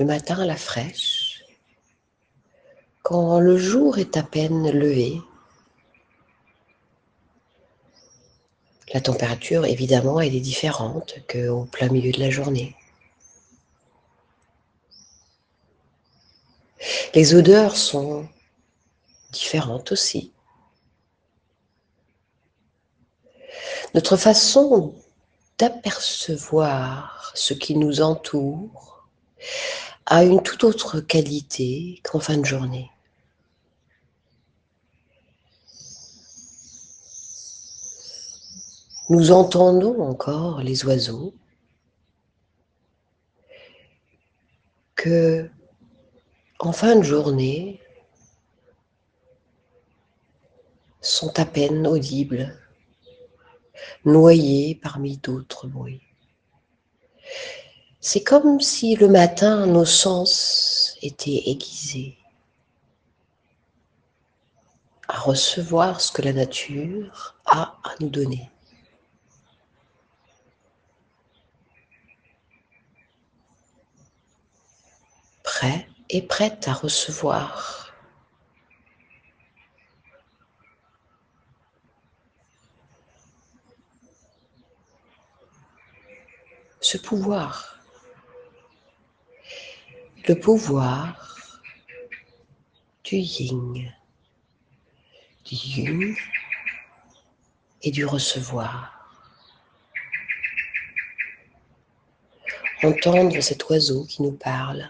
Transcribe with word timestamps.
le 0.00 0.06
matin 0.06 0.40
à 0.40 0.46
la 0.46 0.56
fraîche, 0.56 1.44
quand 3.02 3.38
le 3.38 3.58
jour 3.58 3.98
est 3.98 4.16
à 4.16 4.22
peine 4.22 4.70
levé. 4.70 5.20
La 8.94 9.02
température, 9.02 9.66
évidemment, 9.66 10.18
elle 10.18 10.34
est 10.34 10.40
différente 10.40 11.16
qu'au 11.30 11.66
plein 11.66 11.90
milieu 11.90 12.12
de 12.12 12.18
la 12.18 12.30
journée. 12.30 12.74
Les 17.14 17.34
odeurs 17.34 17.76
sont 17.76 18.26
différentes 19.32 19.92
aussi. 19.92 20.32
Notre 23.92 24.16
façon 24.16 24.94
d'apercevoir 25.58 27.32
ce 27.34 27.52
qui 27.52 27.76
nous 27.76 28.00
entoure 28.00 28.90
a 30.10 30.24
une 30.24 30.42
toute 30.42 30.64
autre 30.64 30.98
qualité 30.98 32.00
qu'en 32.02 32.18
fin 32.18 32.36
de 32.36 32.44
journée. 32.44 32.90
Nous 39.08 39.30
entendons 39.30 40.02
encore 40.02 40.62
les 40.62 40.84
oiseaux 40.84 41.32
que 44.96 45.48
en 46.58 46.72
fin 46.72 46.96
de 46.96 47.02
journée 47.02 47.80
sont 51.00 51.38
à 51.38 51.44
peine 51.44 51.86
audibles, 51.86 52.58
noyés 54.04 54.74
parmi 54.74 55.18
d'autres 55.18 55.68
bruits. 55.68 56.02
C'est 58.02 58.24
comme 58.24 58.60
si 58.60 58.96
le 58.96 59.08
matin 59.08 59.66
nos 59.66 59.84
sens 59.84 60.96
étaient 61.02 61.42
aiguisés 61.50 62.16
à 65.06 65.18
recevoir 65.18 66.00
ce 66.00 66.10
que 66.10 66.22
la 66.22 66.32
nature 66.32 67.36
a 67.44 67.78
à 67.84 67.94
nous 68.00 68.08
donner. 68.08 68.50
Prêt 75.42 75.86
et 76.08 76.22
prête 76.22 76.68
à 76.68 76.72
recevoir. 76.72 77.92
Ce 86.80 86.96
pouvoir, 86.96 87.79
le 90.30 90.38
pouvoir 90.38 91.60
du 93.02 93.16
yin, 93.16 93.92
du 95.44 95.54
yin 95.56 96.14
et 97.82 97.90
du 97.90 98.06
recevoir. 98.06 99.08
Entendre 102.84 103.40
cet 103.40 103.68
oiseau 103.70 104.04
qui 104.04 104.22
nous 104.22 104.30
parle 104.30 104.88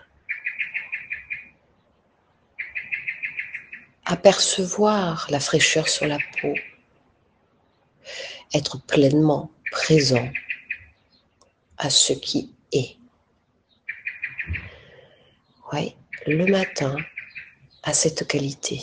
apercevoir 4.05 5.27
la 5.31 5.41
fraîcheur 5.41 5.89
sur 5.89 6.07
la 6.07 6.19
peau, 6.19 6.55
être 8.53 8.79
pleinement 8.85 9.51
présent 9.71 10.29
à 11.79 11.89
ce 11.89 12.13
qui 12.13 12.55
est. 12.73 13.00
Oui, 15.73 15.95
le 16.27 16.47
matin 16.49 16.97
a 17.85 17.93
cette 17.93 18.27
qualité. 18.27 18.81